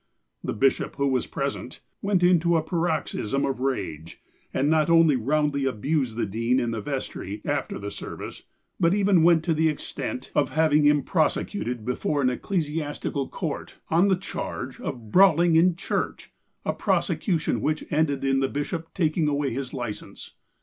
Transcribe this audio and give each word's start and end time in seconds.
The 0.43 0.55
bishop, 0.55 0.95
who 0.95 1.09
was 1.09 1.27
j)resent, 1.27 1.79
went 2.01 2.23
into 2.23 2.57
a 2.57 2.63
paroxysm 2.63 3.45
of 3.45 3.59
rage, 3.59 4.19
and 4.51 4.67
not 4.67 4.89
only 4.89 5.15
roundly 5.15 5.65
abused 5.65 6.17
the 6.17 6.25
dean 6.25 6.59
in 6.59 6.71
the 6.71 6.81
vestry, 6.81 7.39
after 7.45 7.77
the 7.77 7.91
service, 7.91 8.41
but 8.79 8.95
even 8.95 9.21
went 9.21 9.43
to 9.43 9.53
the 9.53 9.69
extent 9.69 10.31
of 10.33 10.49
having 10.53 10.85
174 10.85 10.85
THE 10.89 11.41
APOSTLE 11.41 11.61
OF 11.61 11.67
ALASKA 11.67 11.77
him 11.77 11.85
prosecuted 11.85 11.85
before 11.85 12.21
an 12.23 12.29
ecclesiastical 12.31 13.27
court, 13.29 13.75
ou 13.93 14.09
the 14.09 14.15
charge 14.15 14.79
of 14.81 15.11
"brawling 15.11 15.55
in 15.55 15.75
church," 15.75 16.31
a 16.65 16.73
prosecution 16.73 17.61
which 17.61 17.85
ended 17.91 18.23
in 18.23 18.39
the 18.39 18.49
bishop 18.49 18.91
taking 18.95 19.27
away 19.27 19.51
his 19.51 19.71
license. 19.71 20.33